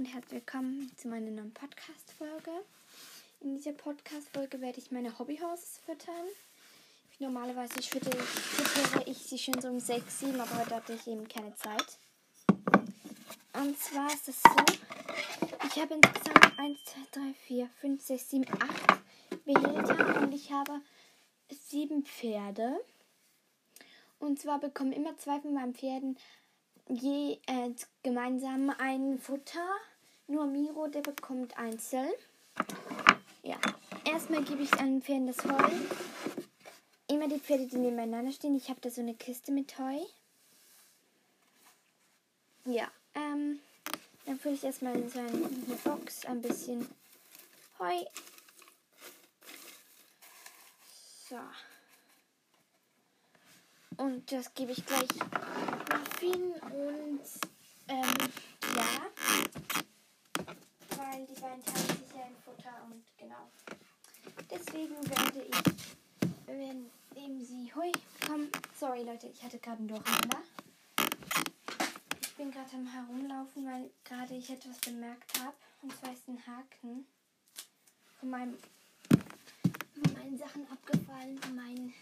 und 0.00 0.06
herzlich 0.06 0.46
willkommen 0.46 0.90
zu 0.96 1.08
meiner 1.08 1.30
neuen 1.30 1.52
Podcast-Folge. 1.52 2.50
In 3.40 3.54
dieser 3.54 3.72
Podcast-Folge 3.72 4.58
werde 4.62 4.78
ich 4.78 4.90
meine 4.90 5.18
Hobbyhorses 5.18 5.78
füttern. 5.84 6.24
Normalerweise 7.18 7.82
füttere, 7.82 8.16
füttere 8.16 9.04
ich 9.04 9.18
sie 9.18 9.36
schon 9.36 9.60
so 9.60 9.68
um 9.68 9.78
6, 9.78 10.20
7, 10.20 10.40
aber 10.40 10.58
heute 10.58 10.76
hatte 10.76 10.94
ich 10.94 11.06
eben 11.06 11.28
keine 11.28 11.54
Zeit. 11.54 11.98
Und 13.52 13.78
zwar 13.78 14.06
ist 14.06 14.26
es 14.26 14.40
so, 14.40 14.78
ich 15.66 15.82
habe 15.82 15.92
insgesamt 15.92 16.58
1, 16.58 16.78
2, 17.12 17.20
3, 17.20 17.34
4, 17.34 17.68
5, 17.68 18.02
6, 18.02 18.30
7, 18.30 18.46
8 18.58 19.44
Behälter 19.44 20.22
und 20.22 20.32
ich 20.32 20.50
habe 20.50 20.80
7 21.50 22.06
Pferde. 22.06 22.80
Und 24.18 24.40
zwar 24.40 24.60
bekommen 24.60 24.92
immer 24.92 25.18
zwei 25.18 25.40
von 25.40 25.52
meinen 25.52 25.74
Pferden 25.74 26.16
je 26.90 27.38
äh, 27.46 27.74
gemeinsam 28.02 28.72
ein 28.78 29.18
Futter. 29.18 29.68
Nur 30.30 30.46
Miro, 30.46 30.86
der 30.86 31.00
bekommt 31.00 31.58
einzeln. 31.58 32.12
Ja, 33.42 33.58
erstmal 34.04 34.44
gebe 34.44 34.62
ich 34.62 34.72
allen 34.74 35.02
Pferden 35.02 35.26
das 35.26 35.44
Heu. 35.44 35.72
Immer 37.08 37.26
die 37.26 37.40
Pferde, 37.40 37.66
die 37.66 37.78
nebeneinander 37.78 38.30
stehen. 38.30 38.54
Ich 38.54 38.70
habe 38.70 38.80
da 38.80 38.90
so 38.90 39.00
eine 39.00 39.14
Kiste 39.14 39.50
mit 39.50 39.76
Heu. 39.76 39.98
Ja, 42.64 42.88
ähm, 43.14 43.58
dann 44.24 44.38
fülle 44.38 44.54
ich 44.54 44.62
erstmal 44.62 44.94
in 44.94 45.10
so 45.10 45.18
eine 45.18 45.76
Box 45.82 46.24
ein 46.26 46.40
bisschen 46.40 46.86
Heu. 47.80 48.04
So. 51.28 51.40
Und 53.96 54.30
das 54.30 54.54
gebe 54.54 54.70
ich 54.70 54.86
gleich 54.86 55.08
Muffin 55.90 56.52
und 56.62 57.20
ähm, 57.88 58.14
ja. 58.76 59.10
Weil 61.00 61.24
die 61.24 61.40
beiden 61.40 61.64
teilen 61.64 61.86
sich 61.88 62.14
ja 62.14 62.24
ein 62.26 62.36
Futter 62.44 62.74
und 62.84 63.02
genau. 63.16 63.48
Deswegen 64.50 64.96
werde 65.08 65.42
ich, 65.42 65.56
wenn 66.46 66.90
eben 67.16 67.42
sie 67.42 67.72
Hui 67.74 67.90
bekommen. 68.20 68.50
Sorry 68.78 69.02
Leute, 69.02 69.28
ich 69.28 69.42
hatte 69.42 69.58
gerade 69.58 69.82
ein 69.82 69.88
Durcheinander. 69.88 70.42
Ich 72.20 72.36
bin 72.36 72.50
gerade 72.50 72.74
am 72.74 72.86
Herumlaufen, 72.86 73.64
weil 73.64 73.90
gerade 74.04 74.34
ich 74.34 74.50
etwas 74.50 74.78
bemerkt 74.80 75.40
habe. 75.40 75.56
Und 75.80 75.96
zwar 75.98 76.12
ist 76.12 76.28
ein 76.28 76.46
Haken 76.46 77.06
von, 78.18 78.28
meinem, 78.28 78.58
meinen 80.14 80.36
Sachen 80.36 80.70
abgefallen, 80.70 81.38
von 81.38 81.56
meinen 81.56 81.94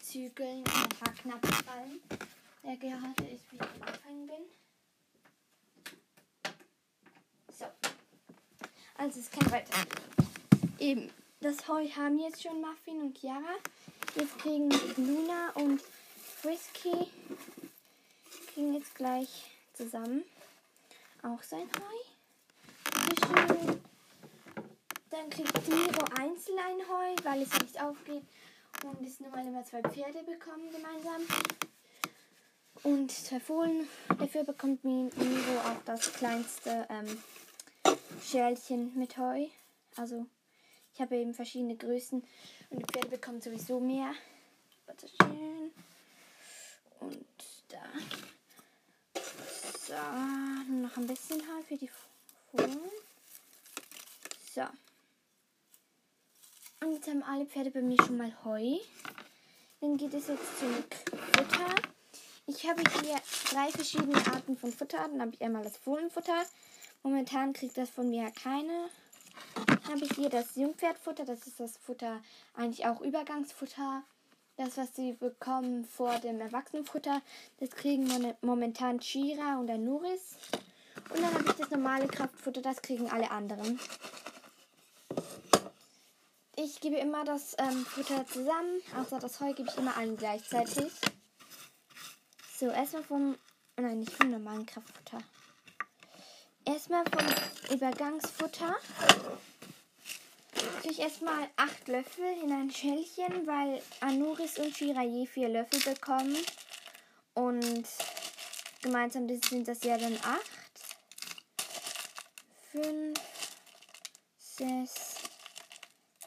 Zügeln 0.00 0.60
und 0.60 1.00
Haken 1.02 1.32
abgefallen, 1.34 2.00
der 2.62 2.76
gerade 2.78 3.24
ist, 3.24 3.52
wie 3.52 3.56
ich 3.56 3.82
angefangen 3.82 4.26
bin. 4.26 4.44
So. 7.56 7.66
Also 9.04 9.20
es 9.20 9.30
kann 9.30 9.52
weiter. 9.52 9.86
Eben. 10.78 11.10
Das 11.40 11.68
Heu 11.68 11.86
haben 11.90 12.18
jetzt 12.18 12.42
schon 12.42 12.62
Muffin 12.62 13.02
und 13.02 13.18
Chiara. 13.18 13.56
Jetzt 14.14 14.38
kriegen 14.38 14.70
Luna 14.96 15.50
und 15.56 15.82
Frisky 16.40 17.10
kriegen 18.54 18.72
jetzt 18.72 18.94
gleich 18.94 19.28
zusammen 19.74 20.22
auch 21.22 21.42
sein 21.42 21.68
Heu. 21.76 21.98
Dann 25.10 25.28
kriegt 25.28 25.68
Miro 25.68 26.04
einzeln 26.18 26.58
ein 26.58 26.88
Heu, 26.88 27.14
weil 27.24 27.42
es 27.42 27.52
nicht 27.60 27.78
aufgeht 27.82 28.22
und 28.84 29.06
es 29.06 29.20
normal 29.20 29.46
immer 29.46 29.64
zwei 29.66 29.82
Pferde 29.82 30.22
bekommen 30.22 30.72
gemeinsam. 30.72 31.20
Und 32.82 33.12
zwei 33.12 33.40
Fohlen. 33.40 33.86
Dafür 34.18 34.44
bekommt 34.44 34.82
Miro 34.82 35.10
auch 35.12 35.82
das 35.84 36.10
kleinste 36.14 36.86
ähm, 36.88 37.22
Schälchen 38.22 38.98
mit 38.98 39.16
Heu. 39.18 39.46
Also 39.96 40.26
ich 40.94 41.00
habe 41.00 41.16
eben 41.16 41.34
verschiedene 41.34 41.76
Größen 41.76 42.24
und 42.70 42.78
die 42.78 42.92
Pferde 42.92 43.08
bekommen 43.08 43.40
sowieso 43.40 43.80
mehr. 43.80 44.12
Warte 44.86 45.08
schön. 45.08 45.72
Und 47.00 47.26
da. 47.68 47.82
So, 49.86 50.72
nur 50.72 50.88
noch 50.88 50.96
ein 50.96 51.06
bisschen 51.06 51.40
Heu 51.40 51.62
für 51.62 51.76
die 51.76 51.90
Fohlen. 52.50 52.78
So. 54.54 54.62
Und 56.80 56.92
jetzt 56.94 57.08
haben 57.08 57.22
alle 57.22 57.46
Pferde 57.46 57.70
bei 57.70 57.82
mir 57.82 57.96
schon 58.02 58.16
mal 58.16 58.32
Heu. 58.44 58.78
Dann 59.80 59.96
geht 59.96 60.14
es 60.14 60.28
jetzt 60.28 60.58
zum 60.58 60.74
Futter. 61.32 61.74
Ich 62.46 62.68
habe 62.68 62.82
hier 63.02 63.20
drei 63.50 63.70
verschiedene 63.70 64.16
Arten 64.16 64.56
von 64.56 64.72
Futter. 64.72 64.98
Dann 64.98 65.20
habe 65.20 65.32
ich 65.34 65.42
einmal 65.42 65.64
das 65.64 65.76
Fohlenfutter. 65.76 66.44
Momentan 67.04 67.52
kriegt 67.52 67.76
das 67.76 67.90
von 67.90 68.08
mir 68.08 68.30
keine. 68.30 68.88
Dann 69.66 69.84
habe 69.88 70.04
ich 70.04 70.12
hier 70.12 70.30
das 70.30 70.56
Jungpferdfutter. 70.56 71.26
Das 71.26 71.46
ist 71.46 71.60
das 71.60 71.76
Futter, 71.76 72.22
eigentlich 72.54 72.86
auch 72.86 73.02
Übergangsfutter. 73.02 74.02
Das, 74.56 74.78
was 74.78 74.96
sie 74.96 75.12
bekommen 75.12 75.84
vor 75.84 76.18
dem 76.20 76.40
Erwachsenenfutter, 76.40 77.20
das 77.58 77.70
kriegen 77.70 78.08
momentan 78.40 79.00
Chira 79.00 79.58
und 79.58 79.68
Anuris. 79.68 80.36
Und 81.10 81.20
dann 81.20 81.34
habe 81.34 81.44
ich 81.50 81.56
das 81.56 81.70
normale 81.70 82.06
Kraftfutter, 82.06 82.62
das 82.62 82.80
kriegen 82.80 83.10
alle 83.10 83.30
anderen. 83.30 83.78
Ich 86.56 86.80
gebe 86.80 86.96
immer 86.96 87.24
das 87.24 87.54
ähm, 87.58 87.84
Futter 87.84 88.24
zusammen, 88.26 88.80
außer 88.96 89.18
das 89.18 89.40
Heu 89.40 89.52
gebe 89.52 89.68
ich 89.68 89.76
immer 89.76 89.96
allen 89.96 90.16
gleichzeitig. 90.16 90.92
So, 92.56 92.70
erstmal 92.70 93.02
vom. 93.02 93.36
Nein, 93.76 94.00
nicht 94.00 94.12
vom 94.12 94.30
normalen 94.30 94.64
Kraftfutter. 94.64 95.18
Erstmal 96.66 97.04
vom 97.04 97.74
Übergangsfutter. 97.74 98.74
Tue 100.82 100.90
ich 100.90 100.98
erstmal 100.98 101.50
acht 101.56 101.88
Löffel 101.88 102.24
in 102.42 102.50
ein 102.52 102.70
Schälchen, 102.70 103.46
weil 103.46 103.82
Anuris 104.00 104.58
und 104.58 104.74
Shira 104.74 105.02
je 105.02 105.26
vier 105.26 105.50
Löffel 105.50 105.80
bekommen. 105.80 106.38
Und 107.34 107.86
gemeinsam 108.80 109.28
sind 109.28 109.68
das 109.68 109.82
ja 109.84 109.98
dann 109.98 110.16
acht. 110.22 110.50
Fünf, 112.72 113.20
sechs, 114.38 115.16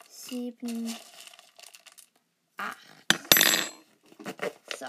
sieben, 0.08 0.96
acht. 2.58 2.78
So. 4.78 4.88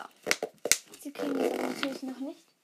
Sie 1.01 1.13
kriegen 1.13 1.39
das 1.39 1.53
natürlich 1.53 2.03
noch 2.03 2.21
nicht. 2.21 2.58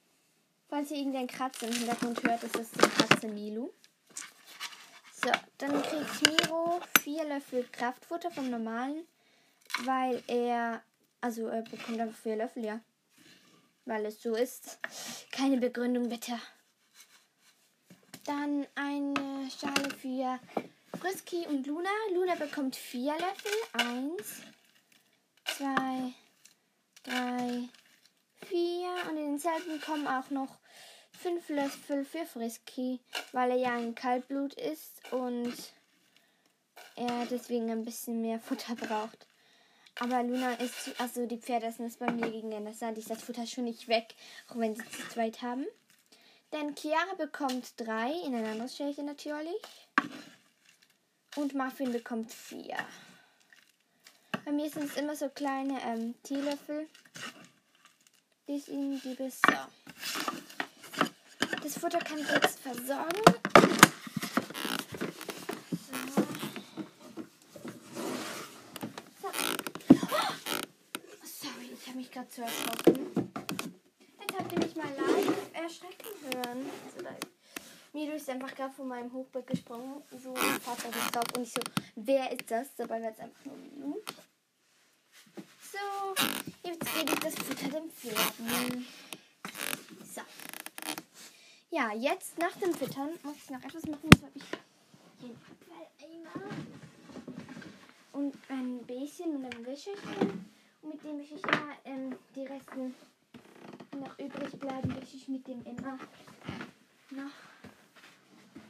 Falls 0.67 0.91
ihr 0.91 0.97
irgendein 0.97 1.27
Kratzer 1.27 1.67
im 1.67 1.73
Hintergrund 1.73 2.23
hört, 2.23 2.43
ist 2.43 2.55
das 2.55 2.71
die 2.71 2.79
Katze 2.79 3.27
Milu. 3.27 3.69
So, 5.23 5.31
dann 5.57 5.81
kriegt 5.83 6.21
Miro 6.21 6.81
vier 7.01 7.25
Löffel 7.25 7.67
Kraftfutter 7.71 8.31
vom 8.31 8.49
normalen, 8.49 9.07
weil 9.83 10.21
er, 10.27 10.83
also 11.21 11.47
er 11.47 11.61
bekommt 11.61 11.99
einfach 11.99 12.17
vier 12.17 12.35
Löffel, 12.35 12.65
ja. 12.65 12.79
Weil 13.85 14.05
es 14.07 14.21
so 14.21 14.35
ist. 14.35 14.79
Keine 15.31 15.57
Begründung, 15.57 16.09
bitte. 16.09 16.39
Dann 18.25 18.65
eine 18.73 19.49
Schale 19.51 19.89
für 19.91 20.39
Frisky 20.99 21.45
und 21.47 21.67
Luna. 21.67 21.89
Luna 22.13 22.35
bekommt 22.35 22.75
vier 22.75 23.13
Löffel. 23.13 23.51
Eins, 23.73 24.41
zwei, 25.45 26.13
drei, 27.03 27.69
in 29.35 29.41
denselben 29.41 29.81
kommen 29.81 30.07
auch 30.07 30.29
noch 30.29 30.59
fünf 31.11 31.49
Löffel 31.49 32.05
für 32.05 32.25
Frisky, 32.25 33.01
weil 33.33 33.51
er 33.51 33.57
ja 33.57 33.75
ein 33.75 33.93
Kaltblut 33.93 34.53
ist 34.53 35.11
und 35.11 35.53
er 36.95 37.25
deswegen 37.29 37.69
ein 37.69 37.83
bisschen 37.83 38.21
mehr 38.21 38.39
Futter 38.39 38.75
braucht. 38.75 39.27
Aber 39.99 40.23
Luna 40.23 40.53
ist, 40.53 40.99
also 40.99 41.25
die 41.25 41.37
Pferde 41.37 41.65
essen 41.65 41.85
es 41.85 41.97
bei 41.97 42.09
mir 42.11 42.31
gegeneinander. 42.31 42.71
Das 42.71 42.97
ich 42.97 43.05
das 43.05 43.23
Futter 43.23 43.45
schon 43.45 43.65
nicht 43.65 43.89
weg, 43.89 44.15
auch 44.47 44.57
wenn 44.57 44.75
sie 44.75 44.89
zu 44.89 45.09
zweit 45.09 45.41
haben. 45.41 45.65
Dann 46.51 46.75
Chiara 46.75 47.15
bekommt 47.17 47.73
drei 47.77 48.11
in 48.25 48.35
ein 48.35 48.45
anderes 48.45 48.77
Schälchen 48.77 49.05
natürlich. 49.05 49.61
Und 51.35 51.53
Muffin 51.53 51.91
bekommt 51.91 52.31
vier. 52.31 52.77
Bei 54.45 54.51
mir 54.53 54.69
sind 54.69 54.85
es 54.85 54.95
immer 54.95 55.15
so 55.17 55.27
kleine 55.27 55.81
ähm, 55.81 56.15
Teelöffel. 56.23 56.87
Die 58.47 58.57
ich 58.57 58.67
ihnen 58.69 59.01
gebe. 59.01 59.29
So. 59.29 59.53
Das 61.63 61.77
Futter 61.79 61.97
kann 61.99 62.19
ich 62.19 62.29
jetzt 62.29 62.59
versorgen. 62.59 63.21
So. 69.19 69.27
Oh, 69.27 69.31
sorry, 71.23 71.71
ich 71.73 71.87
habe 71.87 71.97
mich 71.97 72.11
gerade 72.11 72.29
zu 72.29 72.43
erschrocken. 72.43 73.31
Jetzt 74.19 74.39
habt 74.39 74.51
ihr 74.53 74.59
mich 74.59 74.75
mal 74.75 74.93
live 74.95 75.53
erschrecken 75.53 76.07
hören. 76.31 76.69
Also, 76.97 77.07
Milo 77.93 78.15
ist 78.15 78.29
einfach 78.29 78.53
gerade 78.53 78.73
von 78.73 78.87
meinem 78.87 79.11
Hochbett 79.11 79.47
gesprungen. 79.47 80.03
So, 80.11 80.35
Vater 80.35 80.89
gestoppt. 80.89 81.37
Und 81.37 81.43
ich 81.43 81.51
so, 81.51 81.61
wer 81.95 82.31
ist 82.31 82.51
das? 82.51 82.75
Dabei 82.75 83.01
war 83.01 83.11
es 83.11 83.19
einfach 83.19 83.45
nur 83.45 83.57
Milo. 83.57 84.03
So, 85.75 86.15
jetzt 86.63 86.95
gebe 86.95 87.11
ich 87.11 87.19
das 87.19 87.35
Futter 87.35 87.67
dem 87.67 87.89
Pferden. 87.89 88.87
So. 90.05 90.21
Ja, 91.69 91.91
jetzt 91.93 92.37
nach 92.37 92.53
dem 92.53 92.73
Füttern 92.73 93.09
muss 93.23 93.35
ich 93.35 93.49
noch 93.49 93.61
etwas 93.61 93.85
machen. 93.85 94.09
Zwar 94.17 94.29
habe 94.29 94.37
ich 94.37 94.43
hier 95.19 95.29
einen 95.29 96.27
Abfalleimer 96.31 96.55
und 98.13 98.35
ein 98.47 98.85
Bäschen 98.85 99.35
und 99.35 99.45
ein 99.53 99.65
Wäscherchen. 99.65 100.45
Und 100.81 100.93
mit 100.93 101.03
dem 101.03 101.19
wische 101.19 101.35
ich 101.35 101.43
immer 101.43 101.75
ähm, 101.83 102.15
die 102.35 102.45
Resten 102.45 102.95
noch 103.99 104.17
übrig 104.17 104.57
bleiben, 104.57 105.01
wische 105.01 105.17
ich 105.17 105.27
mit 105.27 105.45
dem 105.45 105.61
immer 105.65 105.99
noch. 107.11 107.31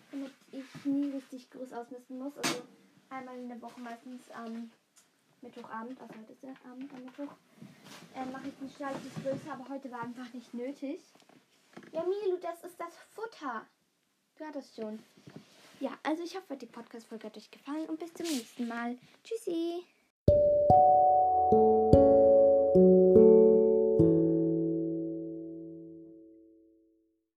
Damit 0.10 0.34
ich 0.52 0.86
nie 0.86 1.12
richtig 1.12 1.52
groß 1.52 1.72
ausmisten 1.72 2.18
muss. 2.18 2.36
Also 2.38 2.64
einmal 3.12 3.38
in 3.38 3.50
der 3.50 3.62
Woche 3.62 3.80
meistens 3.80 4.32
am 4.32 4.72
Mittwochabend, 5.46 6.02
also 6.02 6.16
heute 6.16 6.34
ist 6.34 6.42
der 6.42 6.56
Abend 6.72 6.92
am 6.92 7.06
Mittwoch, 7.06 7.36
äh, 8.16 8.26
mache 8.26 8.48
ich 8.48 8.58
den 8.58 8.70
Stall 8.70 8.96
etwas 8.96 9.24
größer, 9.24 9.54
aber 9.54 9.70
heute 9.70 9.92
war 9.92 10.02
einfach 10.02 10.34
nicht 10.34 10.52
nötig. 10.56 11.02
Ja, 11.92 12.02
Milu, 12.02 12.38
das 12.42 12.64
ist 12.64 12.80
das 12.80 12.96
Futter. 13.14 13.64
Du 14.38 14.46
hattest 14.46 14.76
schon. 14.76 15.04
Ja, 15.80 15.92
also 16.02 16.24
ich 16.24 16.36
hoffe, 16.36 16.58
die 16.58 16.66
Podcast-Folge 16.66 17.28
hat 17.28 17.38
euch 17.38 17.52
gefallen 17.52 17.88
und 17.88 18.00
bis 18.00 18.14
zum 18.16 18.26
nächsten 18.26 18.68
Mal. 18.68 18.98
Tschüssi. 19.24 19.84